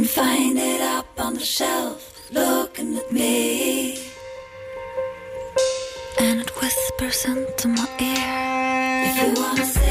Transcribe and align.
can 0.00 0.08
find 0.08 0.58
it 0.58 0.80
up 0.80 1.06
on 1.18 1.34
the 1.34 1.44
shelf, 1.44 2.26
looking 2.32 2.96
at 2.96 3.12
me. 3.12 3.98
And 6.18 6.40
it 6.40 6.50
whispers 6.58 7.26
into 7.26 7.68
my 7.68 7.86
ear. 8.00 9.04
If 9.08 9.36
you 9.36 9.42
wanna 9.42 9.66
say 9.66 9.89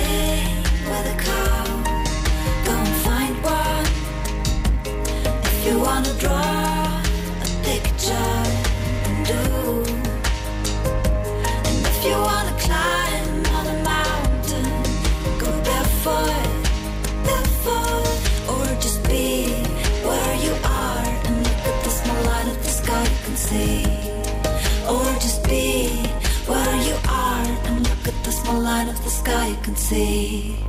see. 29.89 30.69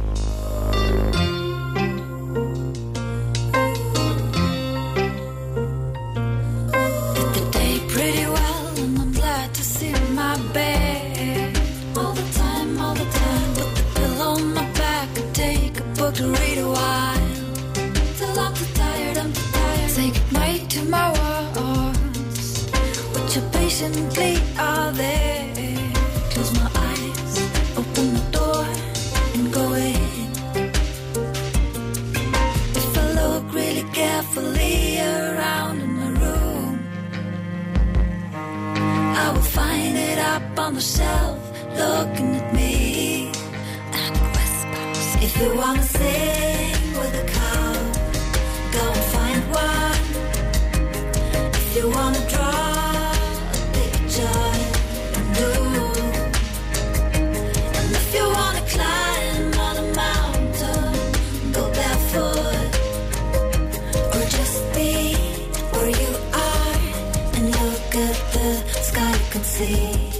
the 68.32 68.82
sky 68.82 69.12
you 69.12 69.30
can 69.30 69.44
see. 69.44 70.19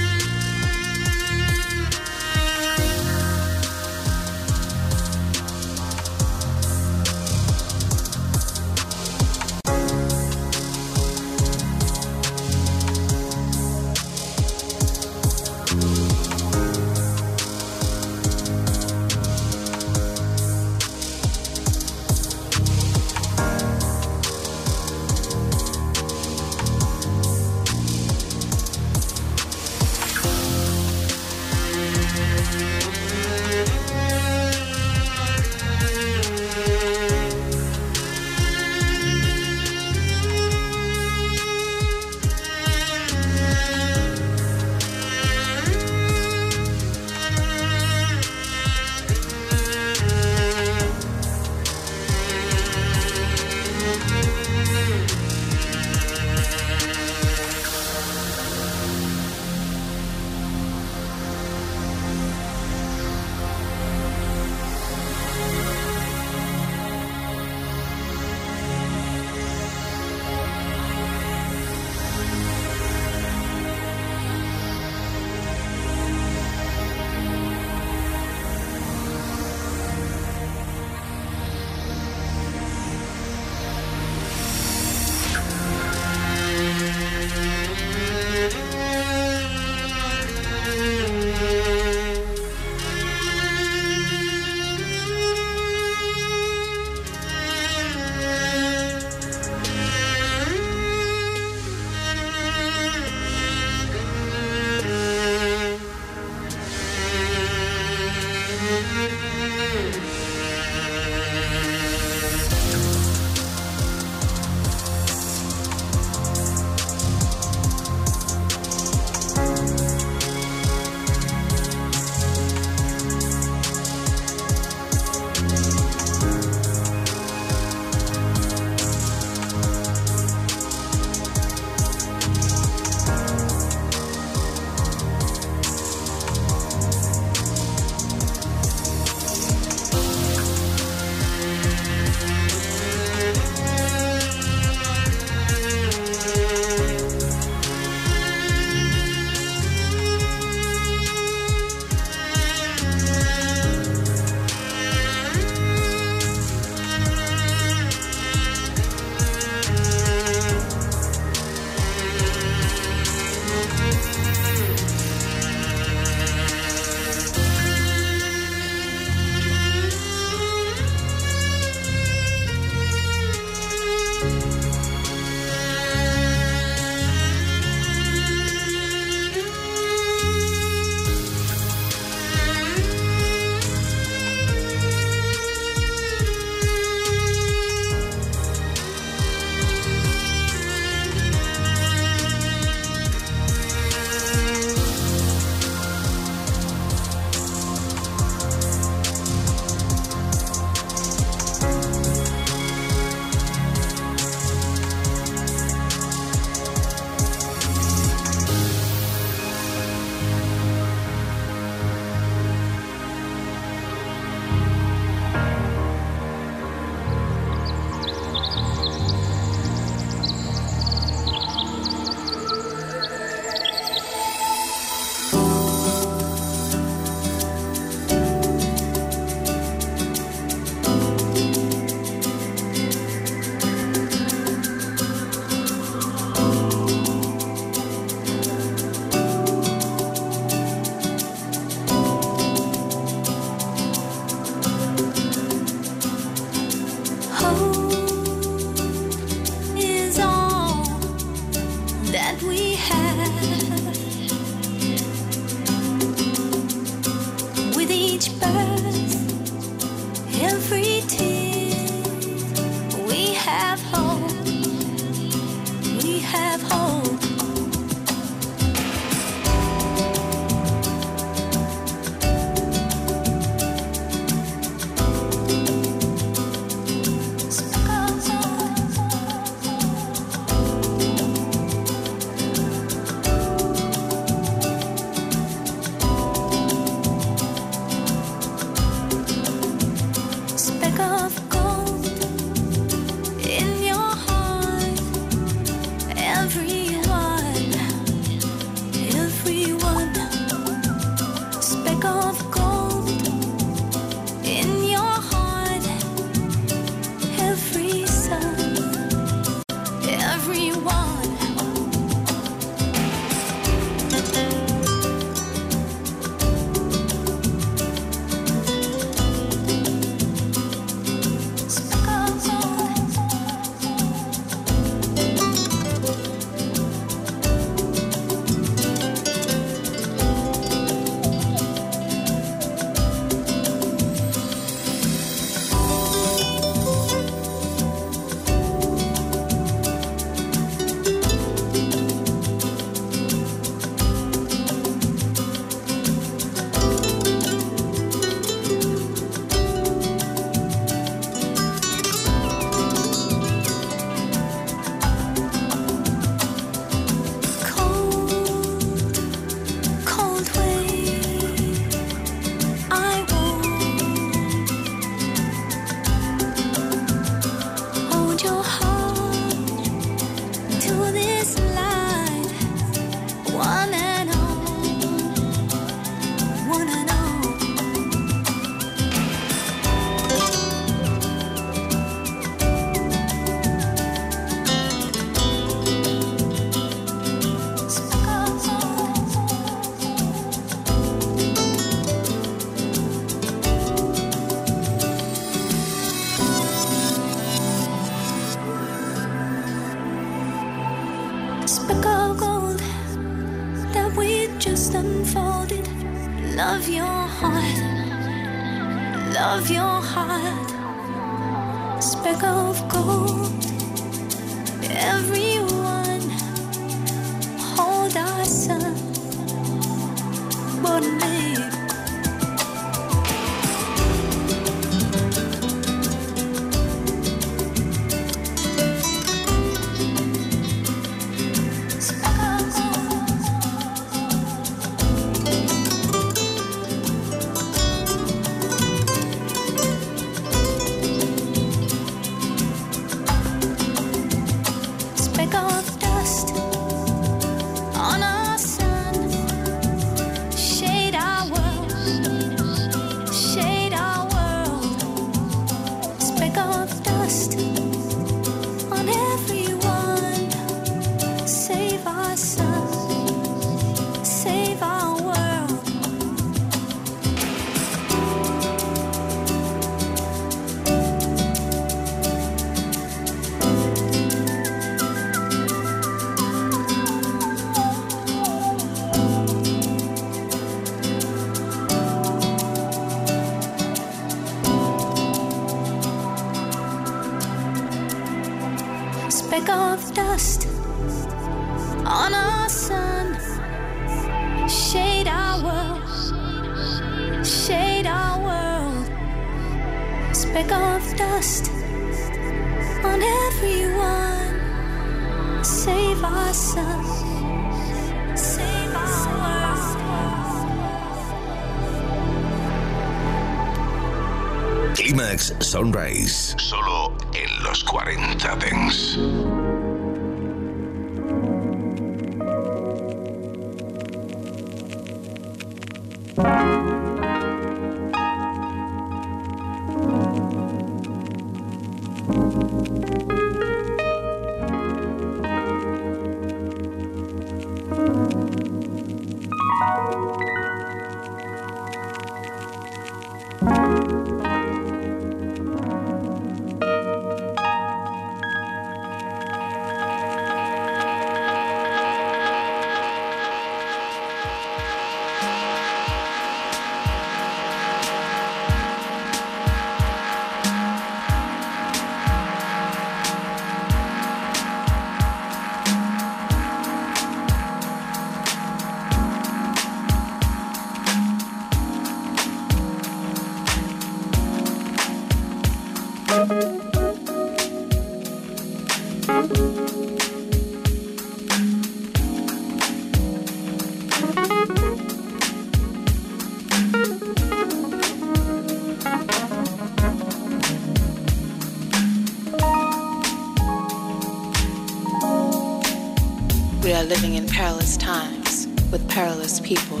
People 599.48 600.00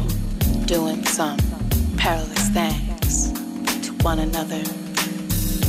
doing 0.66 1.02
some 1.06 1.38
perilous 1.96 2.50
things 2.50 3.32
to 3.80 3.92
one 4.04 4.18
another. 4.18 4.62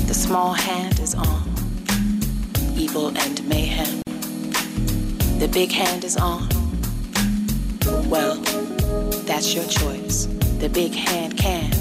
The 0.06 0.14
small 0.14 0.52
hand 0.52 1.00
is 1.00 1.16
on 1.16 1.44
evil 2.76 3.18
and 3.18 3.42
mayhem. 3.48 4.02
The 5.40 5.50
big 5.52 5.72
hand 5.72 6.04
is 6.04 6.18
on. 6.18 6.50
Well, 8.10 8.36
that's 9.24 9.56
your 9.56 9.66
choice. 9.66 10.26
The 10.60 10.68
big 10.68 10.94
hand 10.94 11.38
can 11.38 11.72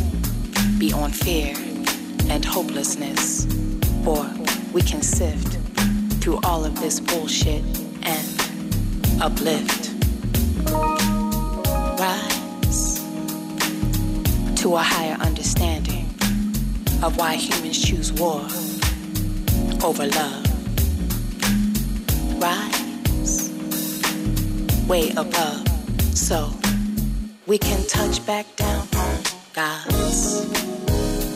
be 0.78 0.92
on 0.92 1.10
fear 1.10 1.56
and 2.30 2.44
hopelessness, 2.44 3.44
or 4.06 4.24
we 4.72 4.82
can 4.82 5.02
sift 5.02 5.58
through 6.22 6.38
all 6.44 6.64
of 6.64 6.78
this 6.80 7.00
bullshit 7.00 7.64
and 8.04 9.20
uplift. 9.20 9.87
Of 17.08 17.16
why 17.16 17.36
humans 17.36 17.82
choose 17.82 18.12
war 18.12 18.42
over 19.82 20.06
love. 20.06 20.44
Rise 22.38 23.50
way 24.86 25.08
above 25.16 25.66
so 26.14 26.52
we 27.46 27.56
can 27.56 27.80
touch 27.86 28.24
back 28.26 28.44
down 28.56 28.86
on 28.94 29.22
God's 29.54 30.44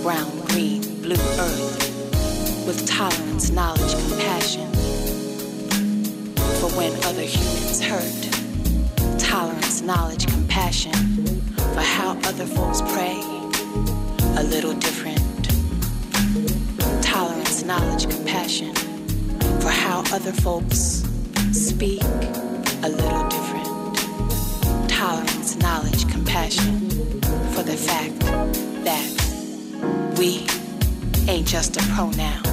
brown, 0.02 0.30
green, 0.48 0.82
blue 1.00 1.24
earth 1.46 2.66
with 2.66 2.86
tolerance, 2.86 3.48
knowledge, 3.50 3.94
compassion 4.08 4.70
for 6.60 6.68
when 6.76 6.92
other 7.04 7.22
humans 7.22 7.80
hurt. 7.80 9.18
Tolerance, 9.18 9.80
knowledge, 9.80 10.26
compassion 10.26 10.92
for 11.72 11.80
how 11.80 12.10
other 12.26 12.44
folks 12.44 12.82
pray. 12.92 13.18
A 14.36 14.42
little 14.42 14.74
different. 14.74 15.21
Knowledge, 17.64 18.10
compassion 18.10 18.74
for 19.60 19.70
how 19.70 20.00
other 20.12 20.32
folks 20.32 21.04
speak. 21.52 22.02
A 22.82 22.88
little 22.88 23.28
different. 23.28 24.90
Tolerance, 24.90 25.56
knowledge, 25.56 26.06
compassion 26.10 26.90
for 27.52 27.62
the 27.62 27.76
fact 27.76 28.18
that 28.84 29.06
we 30.18 30.46
ain't 31.32 31.46
just 31.46 31.76
a 31.76 31.82
pronoun, 31.94 32.44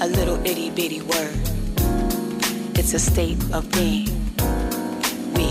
a 0.00 0.08
little 0.08 0.44
itty 0.44 0.70
bitty 0.70 1.00
word. 1.02 1.38
It's 2.76 2.92
a 2.92 2.98
state 2.98 3.38
of 3.52 3.70
being. 3.70 4.10
We, 5.34 5.46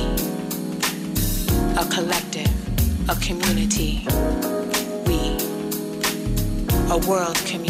a 1.77 1.85
collective, 1.89 2.51
a 3.09 3.15
community. 3.15 4.05
We, 5.07 5.37
a 6.91 6.97
world 7.07 7.37
community. 7.37 7.62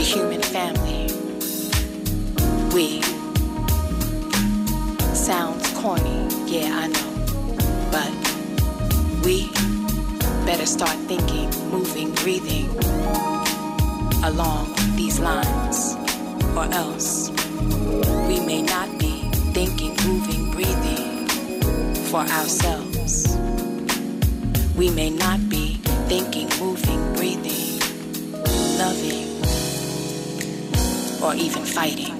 The 0.00 0.06
human 0.06 0.40
family. 0.40 1.12
We. 2.72 3.02
Sounds 5.12 5.70
corny, 5.78 6.26
yeah, 6.46 6.72
I 6.72 6.86
know. 6.88 7.10
But 7.92 8.10
we 9.26 9.50
better 10.46 10.64
start 10.64 10.96
thinking, 11.00 11.50
moving, 11.70 12.12
breathing 12.14 12.70
along 14.24 14.72
these 14.96 15.20
lines, 15.20 15.94
or 16.56 16.64
else 16.72 17.28
we 18.26 18.40
may 18.40 18.62
not 18.62 18.98
be 18.98 19.28
thinking, 19.52 19.94
moving, 20.06 20.50
breathing 20.52 21.26
for 22.08 22.20
ourselves. 22.20 23.36
We 24.78 24.88
may 24.88 25.10
not 25.10 25.46
be 25.50 25.74
thinking, 26.08 26.48
moving, 26.58 27.12
breathing, 27.16 27.78
loving, 28.78 29.29
or 31.22 31.34
even 31.34 31.64
fighting 31.64 32.14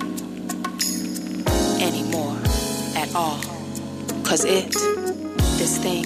anymore 1.80 2.36
at 2.96 3.14
all. 3.14 3.40
Cause 4.24 4.44
it, 4.44 4.72
this 5.58 5.78
thing 5.78 6.04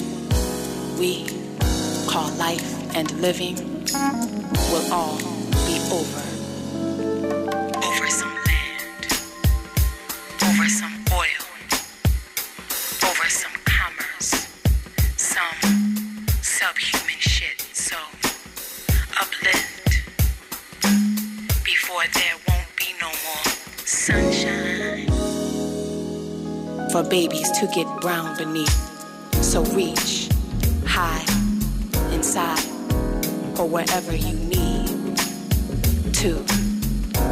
we 0.99 1.27
call 2.07 2.31
life 2.35 2.97
and 2.97 3.11
living, 3.21 3.57
will 4.71 4.93
all 4.93 5.19
be 5.67 5.79
over. 5.93 6.34
Sunshine. 24.15 25.09
For 26.91 27.03
babies 27.03 27.51
to 27.59 27.67
get 27.75 27.87
brown 28.01 28.37
beneath. 28.37 28.81
So 29.43 29.65
reach 29.75 30.29
high 30.87 31.25
inside 32.13 32.65
or 33.59 33.67
wherever 33.69 34.15
you 34.15 34.35
need 34.35 35.17
to 36.15 36.45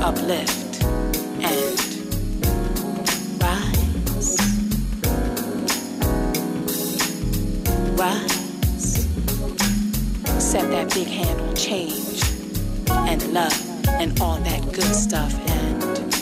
uplift 0.02 0.82
and 1.40 1.78
rise. 3.40 4.36
Rise. 7.96 9.06
Set 10.38 10.68
that 10.70 10.92
big 10.92 11.06
hand 11.06 11.40
on 11.40 11.54
change 11.54 12.22
and 12.88 13.32
love 13.32 13.86
and 13.88 14.20
all 14.20 14.38
that 14.40 14.62
good 14.72 14.94
stuff 14.94 15.32
and 15.48 16.21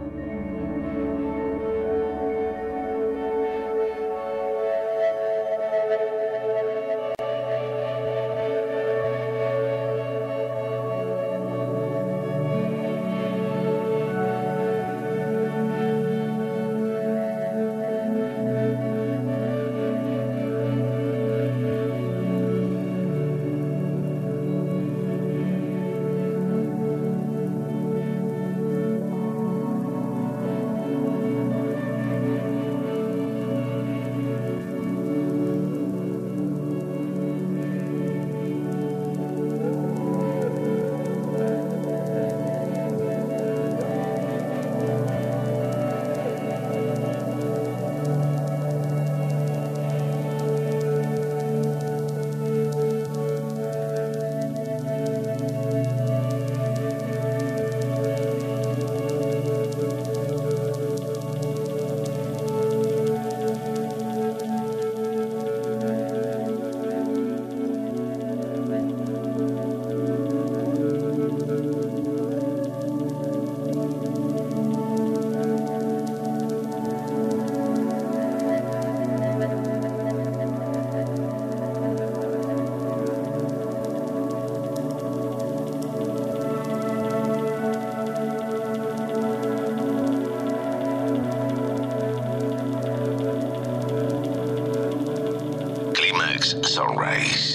race. 96.97 97.50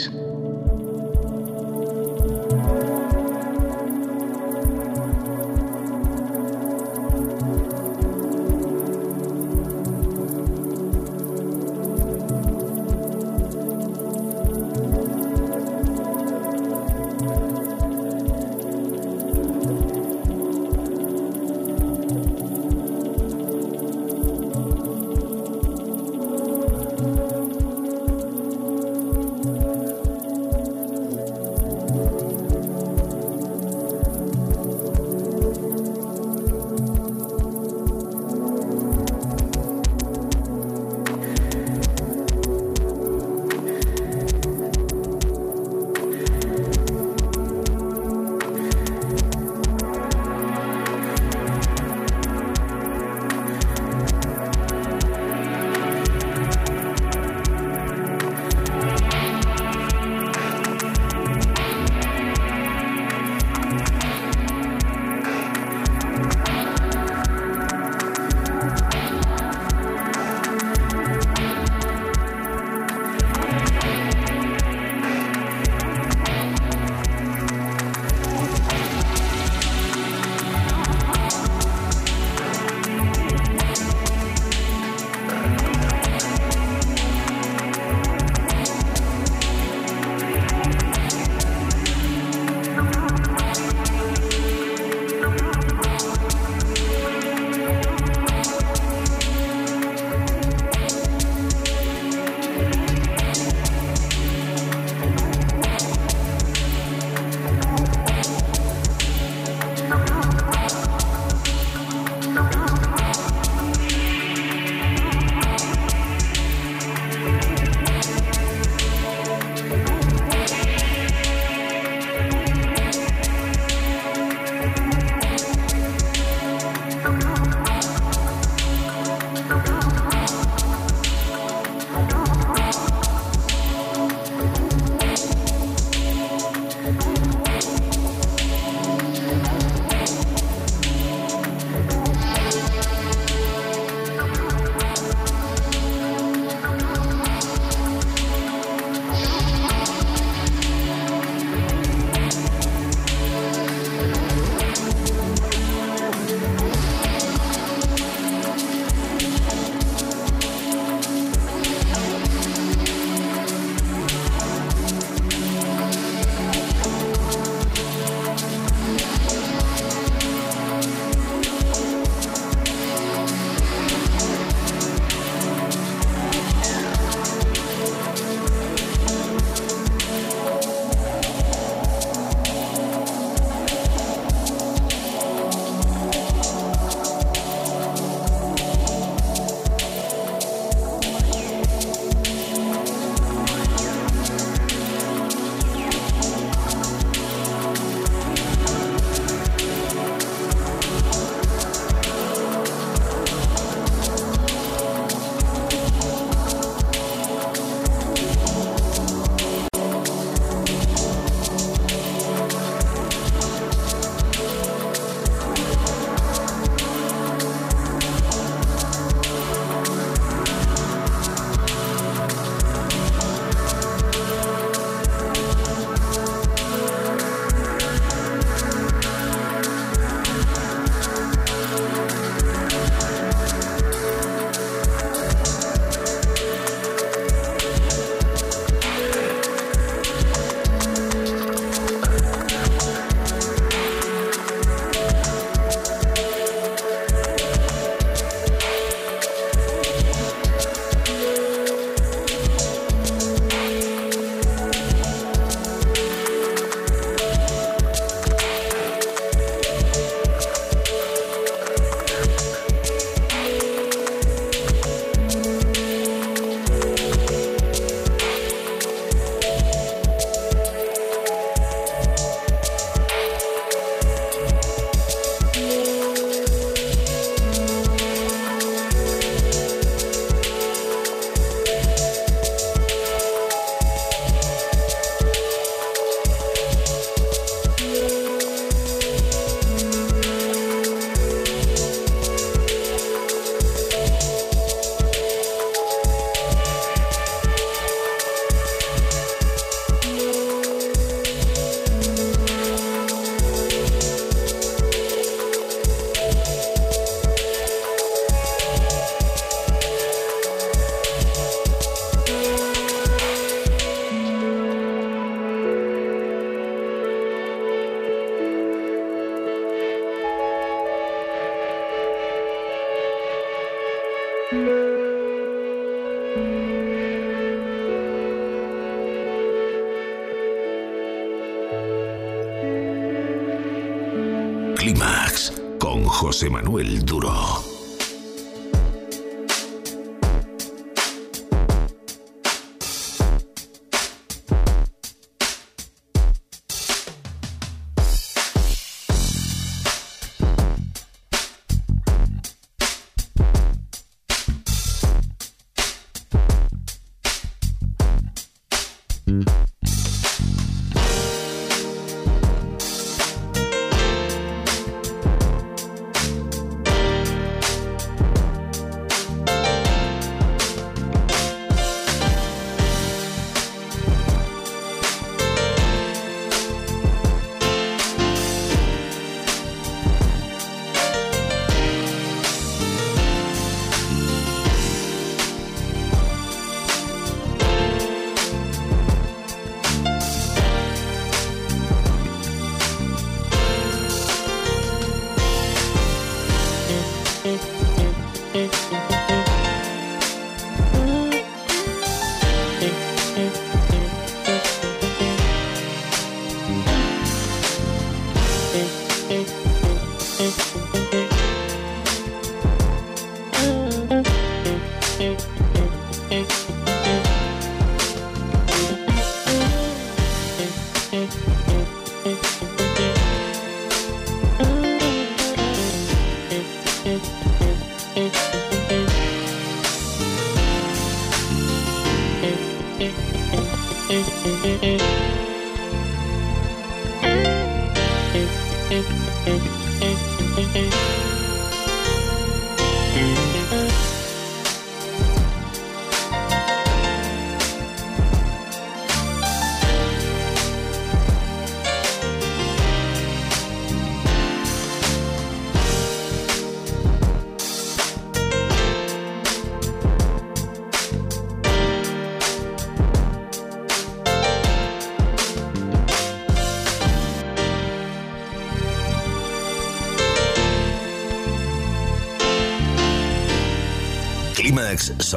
Manuel 336.56 337.04
Duro. 337.04 337.25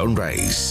Solo 0.00 0.69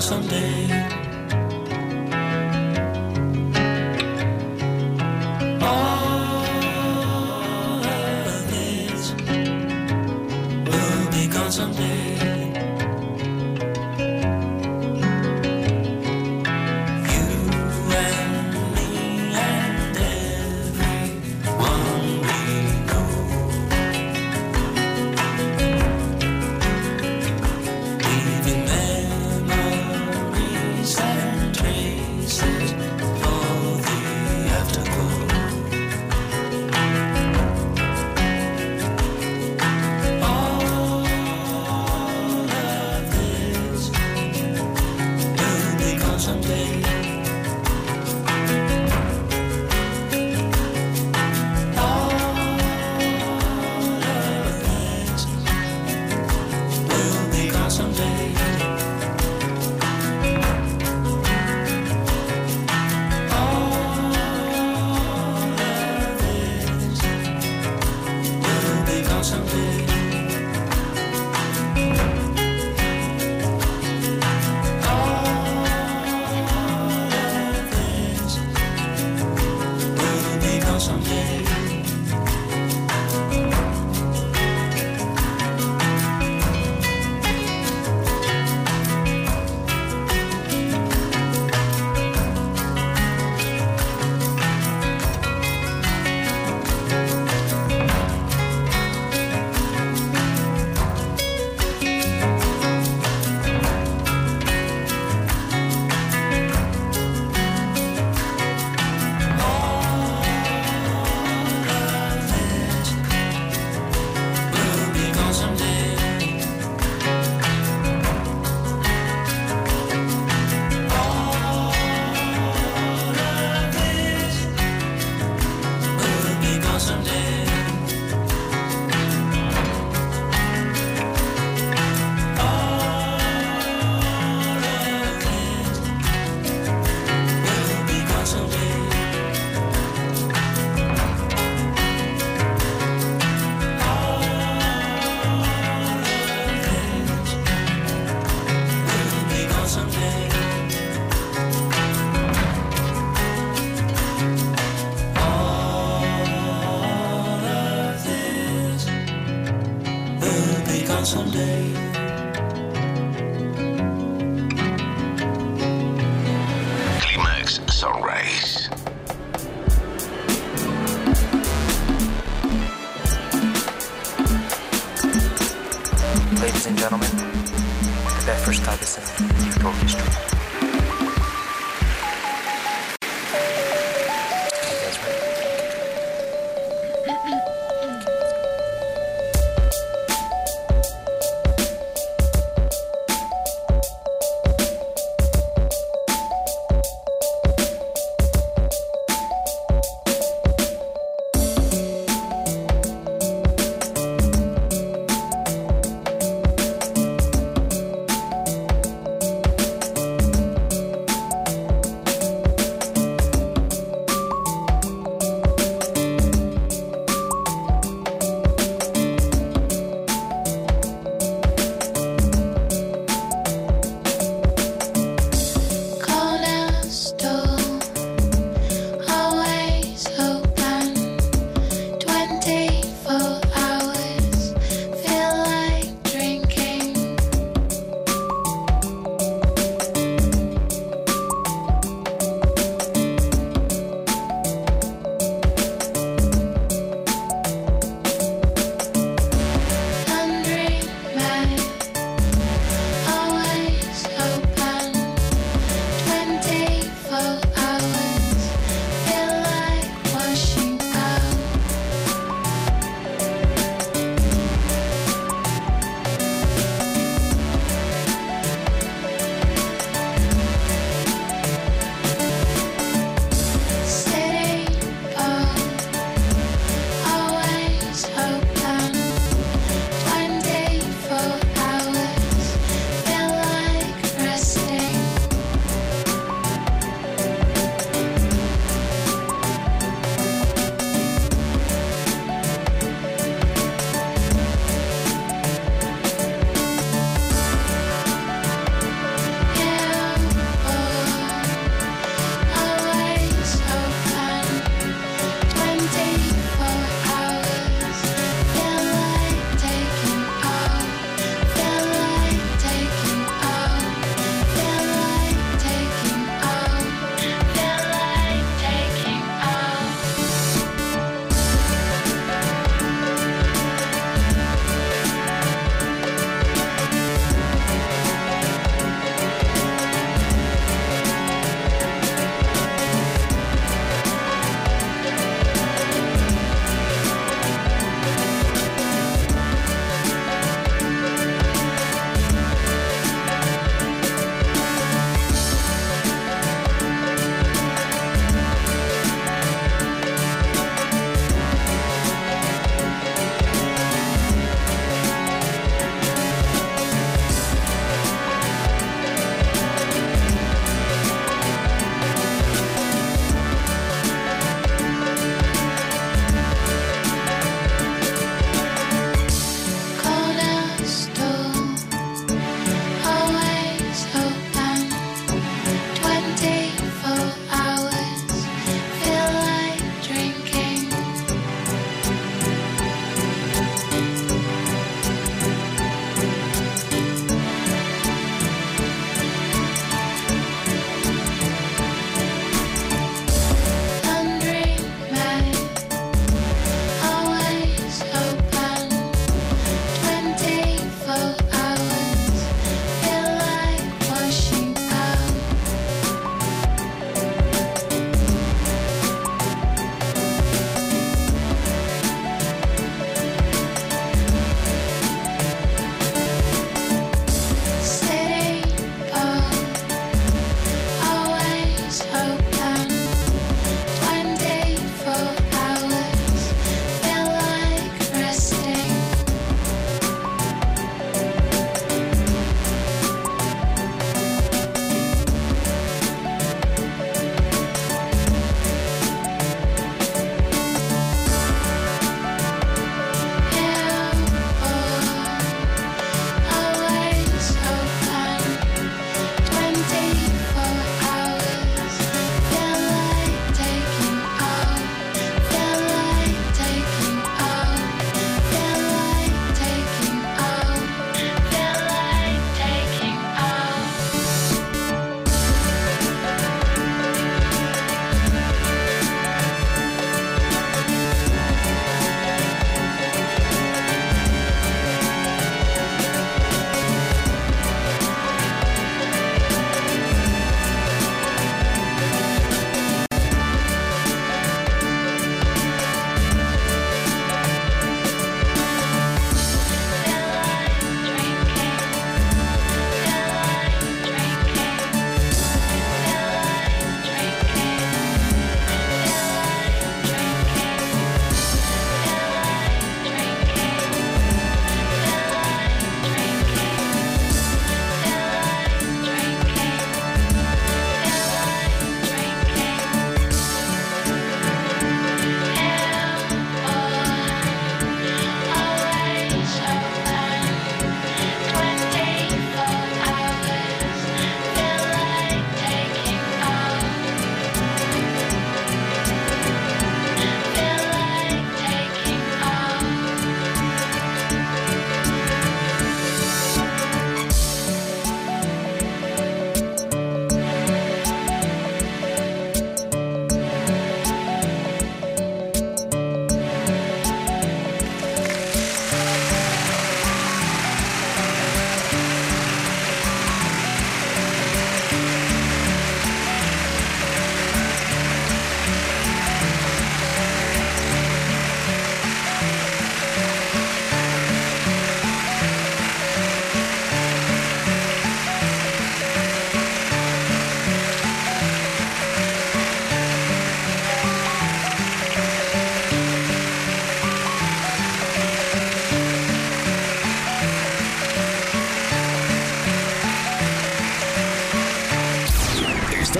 someday. 0.00 1.05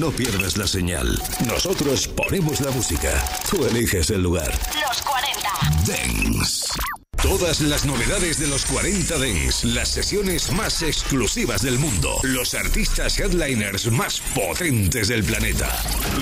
No 0.00 0.10
pierdas 0.10 0.56
la 0.56 0.66
señal. 0.66 1.22
Nosotros 1.46 2.08
ponemos 2.08 2.60
la 2.62 2.70
música. 2.70 3.22
Tú 3.50 3.66
eliges 3.66 4.08
el 4.08 4.22
lugar. 4.22 4.50
Los 4.88 5.02
40. 5.02 5.50
Dance. 5.86 6.66
Todas 7.22 7.60
las 7.60 7.84
novedades 7.84 8.38
de 8.38 8.46
los 8.46 8.64
40 8.64 9.18
Dance, 9.18 9.66
las 9.66 9.90
sesiones 9.90 10.52
más 10.52 10.80
exclusivas 10.80 11.60
del 11.60 11.78
mundo, 11.78 12.16
los 12.22 12.54
artistas 12.54 13.18
headliners 13.18 13.92
más 13.92 14.22
potentes 14.34 15.08
del 15.08 15.22
planeta. 15.22 15.68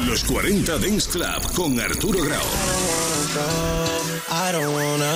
Los 0.04 0.24
40 0.24 0.76
Dance 0.78 1.08
Club 1.10 1.52
con 1.54 1.78
Arturo 1.78 2.24
Grau. 2.24 2.42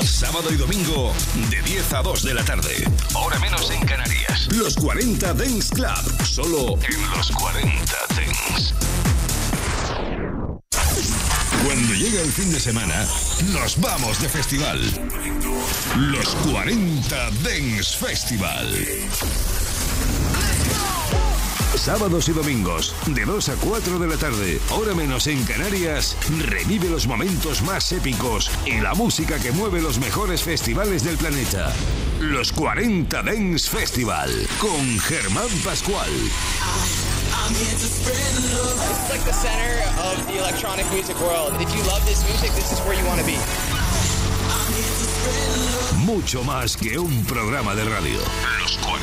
Sábado 0.04 0.52
y 0.52 0.56
domingo 0.56 1.12
de 1.50 1.60
10 1.62 1.92
a 1.94 2.02
2 2.02 2.22
de 2.22 2.34
la 2.34 2.44
tarde. 2.44 2.84
Hora 3.14 3.40
menos 3.40 3.68
en 3.72 3.84
Canarias. 3.84 4.46
Los 4.56 4.76
40 4.76 5.34
Dance 5.34 5.74
Club. 5.74 6.24
Solo 6.24 6.78
en 6.80 7.10
los 7.10 7.32
40 7.32 7.92
Dance. 8.08 8.11
Cuando 11.64 11.94
llega 11.94 12.20
el 12.20 12.32
fin 12.32 12.50
de 12.50 12.60
semana, 12.60 13.06
nos 13.52 13.80
vamos 13.80 14.20
de 14.20 14.28
festival. 14.28 14.80
Los 15.96 16.34
40 16.50 17.30
Dance 17.42 17.96
Festival. 17.96 18.68
Sábados 21.76 22.28
y 22.28 22.32
domingos, 22.32 22.94
de 23.06 23.24
2 23.24 23.48
a 23.48 23.54
4 23.56 23.98
de 23.98 24.06
la 24.06 24.16
tarde, 24.16 24.60
hora 24.70 24.94
menos 24.94 25.26
en 25.26 25.42
Canarias, 25.44 26.16
revive 26.46 26.88
los 26.88 27.06
momentos 27.06 27.62
más 27.62 27.90
épicos 27.92 28.50
y 28.66 28.80
la 28.80 28.94
música 28.94 29.38
que 29.38 29.52
mueve 29.52 29.80
los 29.80 29.98
mejores 29.98 30.42
festivales 30.42 31.02
del 31.02 31.16
planeta. 31.16 31.72
Los 32.20 32.52
40 32.52 33.22
Dance 33.22 33.68
Festival, 33.68 34.30
con 34.60 34.98
Germán 35.00 35.48
Pascual. 35.64 36.10
It's 37.50 39.10
like 39.10 39.24
the 39.24 39.32
center 39.32 39.74
of 40.00 40.26
the 40.26 40.38
electronic 40.38 40.90
music 40.92 41.18
world. 41.20 41.52
If 41.60 41.74
you 41.74 41.82
love 41.84 42.04
this 42.06 42.22
music, 42.28 42.50
this 42.52 42.72
is 42.72 42.78
where 42.80 42.94
you 42.94 43.04
want 43.06 43.20
to 43.20 43.26
be. 43.26 43.36
Mucho 46.06 46.42
más 46.44 46.76
que 46.76 46.98
un 46.98 47.24
programa 47.24 47.74
de 47.74 47.84
radio. 47.84 48.20
Los 48.60 48.76
40 48.78 49.02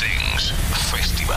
Dance 0.00 0.52
Festival. 0.90 1.20